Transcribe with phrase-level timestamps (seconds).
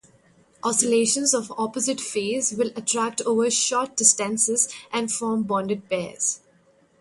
[0.63, 6.39] Oscillons of opposite phase will attract over short distances and form 'bonded' pairs.